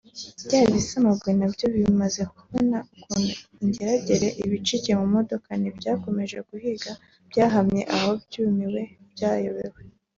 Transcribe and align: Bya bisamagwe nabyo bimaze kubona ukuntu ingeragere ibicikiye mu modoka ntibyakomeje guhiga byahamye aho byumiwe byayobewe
Bya 0.45 0.61
bisamagwe 0.73 1.31
nabyo 1.39 1.65
bimaze 1.75 2.21
kubona 2.35 2.77
ukuntu 2.95 3.31
ingeragere 3.63 4.27
ibicikiye 4.45 4.95
mu 5.01 5.07
modoka 5.15 5.49
ntibyakomeje 5.59 6.37
guhiga 6.49 6.91
byahamye 7.31 7.81
aho 7.95 8.11
byumiwe 8.25 8.81
byayobewe 9.13 9.79